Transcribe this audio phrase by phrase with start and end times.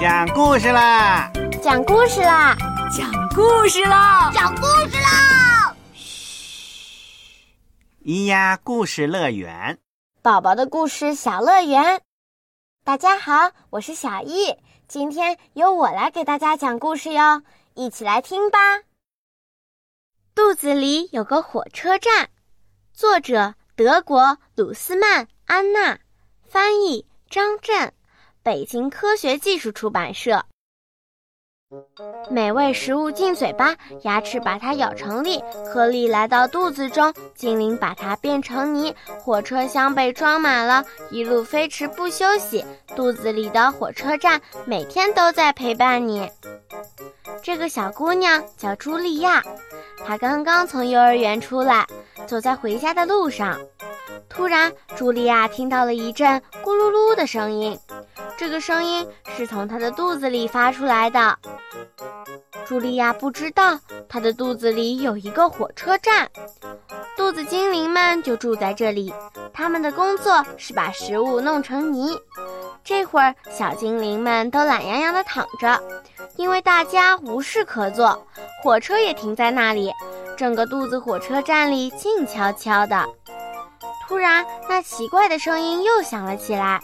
[0.00, 1.30] 讲故事啦！
[1.62, 2.56] 讲故事啦！
[2.90, 4.30] 讲故事啦！
[4.34, 5.76] 讲故事啦！
[5.94, 7.44] 嘘，
[8.04, 9.78] 咿呀故事乐园，
[10.20, 12.02] 宝宝的故事小乐园。
[12.82, 14.56] 大家好，我是小易，
[14.88, 17.42] 今天由我来给大家讲故事哟，
[17.74, 18.58] 一起来听吧。
[20.34, 22.28] 肚子里有个火车站，
[22.92, 26.00] 作者德国鲁斯曼安娜，
[26.48, 27.92] 翻译张震。
[28.44, 30.44] 北京科学技术出版社。
[32.30, 38.94] 美味食物进嘴巴，牙齿把它咬成粒，颗粒来到肚子中，精灵把它变成泥。
[39.18, 42.62] 火车厢被装满了，一路飞驰不休息。
[42.94, 46.30] 肚子里的火车站每天都在陪伴你。
[47.42, 49.42] 这个小姑娘叫茱莉亚，
[50.04, 51.86] 她刚刚从幼儿园出来，
[52.26, 53.58] 走在回家的路上，
[54.34, 57.78] 突然，茱莉亚听到了一阵咕噜噜的声音。
[58.36, 61.38] 这个声音是从她的肚子里发出来的。
[62.66, 66.28] 茱莉亚不知道，她的肚子里有一个火车站，
[67.16, 69.14] 肚子精灵们就住在这里。
[69.52, 72.18] 他们的工作是把食物弄成泥。
[72.82, 75.80] 这会儿，小精灵们都懒洋洋地躺着，
[76.34, 78.26] 因为大家无事可做。
[78.62, 79.92] 火车也停在那里，
[80.36, 83.06] 整个肚子火车站里静悄悄的。
[84.06, 86.80] 突然，那奇怪的声音又响了起来。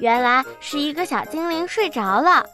[0.00, 2.44] 原来是一个小精灵睡着了，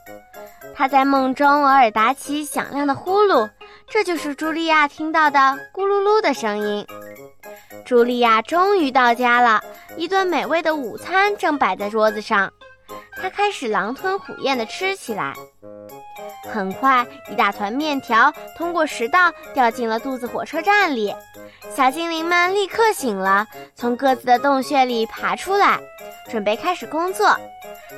[0.74, 3.48] 他在梦中偶尔打起响亮的呼噜，
[3.88, 5.38] 这就是茱莉亚听到的
[5.74, 6.86] 咕噜噜的声音。
[7.84, 9.60] 茱莉亚终于到家了，
[9.96, 12.50] 一顿美味的午餐正摆在桌子上，
[13.20, 15.34] 她开始狼吞虎咽地吃起来。
[16.52, 21.14] 很快，一大团面条通过食道掉进了肚子火车站里，
[21.74, 25.80] 小精灵们立刻醒了，从各自的洞穴里爬出来。
[26.30, 27.36] 准备开始工作，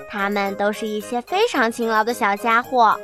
[0.09, 2.99] 他们都是一些非常勤劳的小家伙。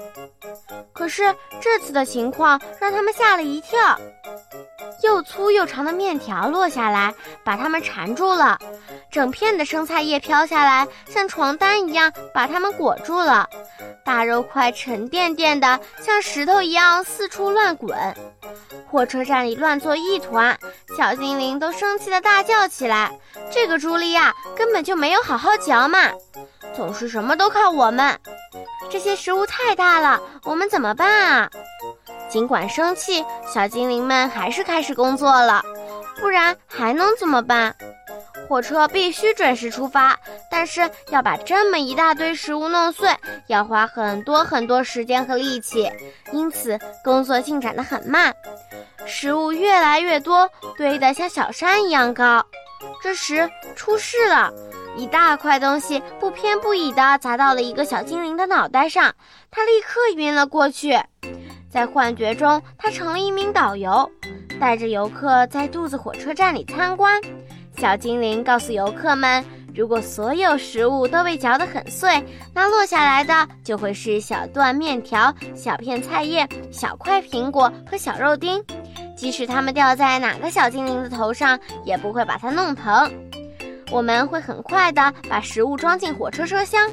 [0.93, 3.99] 可是这次的情况让他们吓了一跳，
[5.03, 7.12] 又粗又长的面条落下来，
[7.44, 8.56] 把他们缠住了；
[9.10, 13.47] 整片的生菜叶飘下来，像床单一样把他们裹住了；
[14.05, 17.97] 大肉块沉甸甸的，像石头一样四处乱滚。
[18.88, 20.59] 火车站里乱作一团，
[20.97, 23.10] 小精灵都生气的大叫起来。
[23.50, 26.10] 这个茱莉亚根本就没有好好嚼嘛，
[26.75, 28.19] 总是什么都靠我们。
[28.91, 31.50] 这些食物太大了，我们怎么办啊？
[32.28, 35.62] 尽管生气，小精灵们还是开始工作了，
[36.21, 37.75] 不然还能怎么办？
[38.50, 40.19] 火车必须准时出发，
[40.50, 43.09] 但是要把这么一大堆食物弄碎，
[43.47, 45.88] 要花很多很多时间和力气，
[46.33, 48.34] 因此工作进展得很慢。
[49.06, 52.44] 食物越来越多，堆得像小山一样高。
[53.00, 54.53] 这时出事了，
[54.97, 59.15] 一大块东西不偏不倚地砸到了一个小精灵的脑袋上，
[59.49, 60.99] 他立刻晕了过去。
[61.71, 64.10] 在幻觉中，他成了一名导游，
[64.60, 67.21] 带着游客在肚子火车站里参观。
[67.78, 69.43] 小精灵告诉游客们，
[69.75, 72.22] 如果所有食物都被嚼得很碎，
[72.53, 78.62] 那落下来的就会是小段面条、小片菜叶、小块苹果和小肉丁。
[79.16, 83.10] 即使它们掉在哪个小精灵的头上，也不会把它弄疼。
[83.91, 86.88] 我们会很快地把食物装进火车车厢，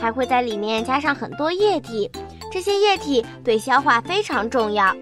[0.00, 2.10] 还会在里面加上很多液体。
[2.52, 4.94] 这些液体对消化非常重要。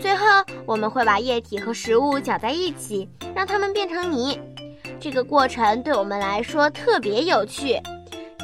[0.00, 0.24] 最后，
[0.64, 4.38] 我们会把液体和食物搅在一起，让它们变成泥。
[5.00, 7.80] 这个过程对我们来说特别有趣。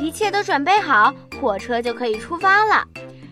[0.01, 2.85] 一切都准备好，火车就可以出发了。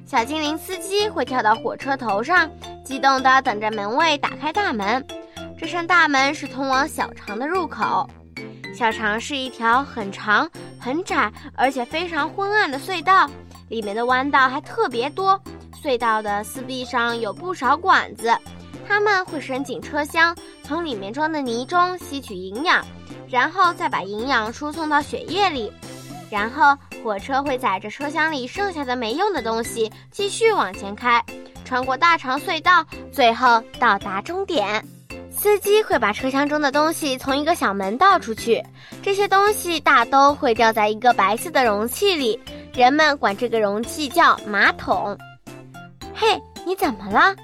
[0.06, 2.48] 小精灵司机会跳到火车头上，
[2.84, 5.04] 激动地等着门卫打开大门。
[5.58, 8.08] 这扇大门是通往小肠的入口。
[8.74, 10.48] 小肠是一条很长、
[10.78, 13.28] 很窄，而且非常昏暗的隧道，
[13.68, 15.40] 里面的弯道还特别多。
[15.82, 18.36] 隧道的四壁上有不少管子，
[18.86, 22.84] 它们会伸进车厢，从里面装的泥中吸取营养。
[23.28, 25.72] 然后再把营养输送到血液里，
[26.28, 31.24] 然后火车会载着车厢里剩下的没用的东西继续往前开，
[31.64, 34.84] 穿过大长隧道，最后到达终点。
[35.30, 38.60] 司机会把车厢中的东西从一个小门倒出去，
[39.00, 42.38] 这些东西大都会掉在一个白色的容器里，
[42.74, 45.16] 人们管这个容器叫马桶。
[46.20, 47.34] 嘿，你怎么了？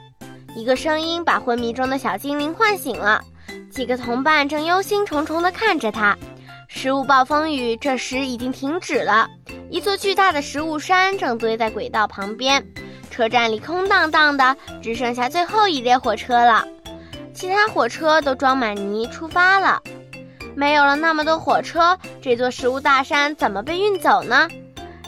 [0.55, 3.25] 一个声音把昏迷中的小精灵唤醒了。
[3.71, 6.15] 几个同伴正忧心忡忡地看着他。
[6.69, 9.27] 食物暴风雨这时已经停止了，
[9.71, 12.63] 一座巨大的食物山正堆在轨道旁边。
[13.11, 16.69] 车站里空荡荡的，只剩下最后一列火车了。
[17.33, 19.81] 其他火车都装满泥出发了。
[20.55, 24.47] 没有了那么多火车，这座食物大山怎么被运走呢？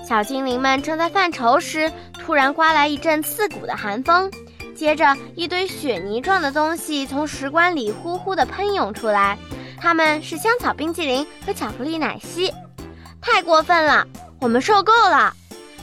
[0.09, 4.31] 小精灵们正在犯愁时，突然刮来一阵刺骨的寒风，
[4.75, 9.37] 接着一堆雪泥状的东西从石棺里呼呼地喷涌出来。
[9.79, 12.51] 它们是香草冰淇淋和巧克力奶昔，
[13.21, 14.07] 太过分了！
[14.41, 15.35] 我们受够了！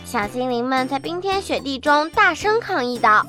[0.05, 3.23] 小精灵们在冰天雪地中大声抗议道。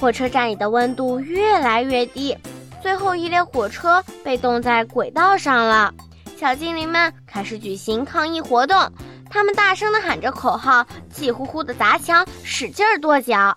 [0.00, 2.34] 火车站里的温度越来越低，
[2.82, 5.92] 最后一列火车被冻在轨道上了。
[6.40, 8.90] 小精灵们开始举行抗议活动，
[9.32, 13.56] 他们大声地喊着口号，气呼呼地砸墙，使劲跺脚。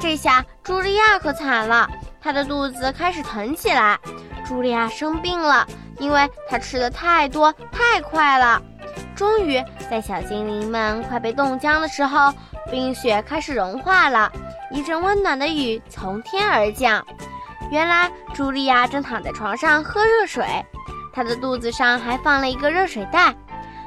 [0.00, 3.98] 这下茱莉亚可惨了，她的肚子开始疼起来。
[4.46, 5.66] 茱莉亚生病了，
[5.98, 8.62] 因为她吃的太多太快了。
[9.16, 9.60] 终于，
[9.90, 12.32] 在小精灵们快被冻僵的时候，
[12.70, 14.30] 冰雪开始融化了，
[14.70, 17.04] 一阵温暖的雨从天而降。
[17.72, 20.46] 原来，茱莉亚正躺在床上喝热水。
[21.12, 23.34] 她的肚子上还放了一个热水袋。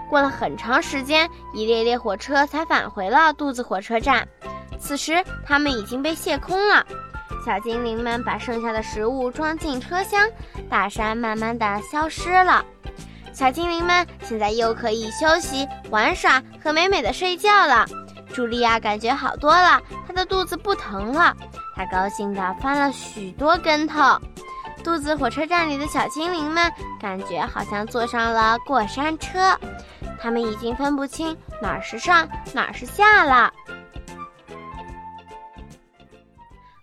[0.10, 4.28] 过了很长时间，一列列火车才返回了肚子火车站。
[4.80, 6.86] 此时，它们已经被卸空了。
[7.46, 10.28] 小精灵们把剩下的食物装进车厢，
[10.70, 12.66] 大山慢慢的消失了。
[13.34, 17.86] 小精灵们现在又可以休息、玩耍和美美的睡觉了。
[18.34, 21.36] 茱莉亚感觉好多了，她的肚子不疼了。
[21.76, 24.20] 她高兴地翻了许多跟头。
[24.84, 26.72] 肚子火车站里的小精灵们
[27.02, 29.58] 感觉好像坐上了过山车，
[30.26, 33.54] 他们已经分不清哪儿是上哪儿是下了。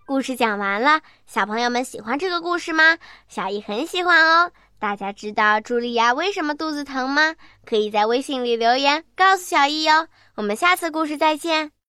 [0.05, 2.97] 故事讲完了，小朋友们喜欢这个故事吗？
[3.27, 4.49] 小易很喜欢哦。
[4.79, 7.35] 大家知道茱莉亚为什么肚子疼吗？
[7.65, 10.07] 可以在微信里留言告诉小易哟。
[10.35, 11.73] 我们下次故事再见。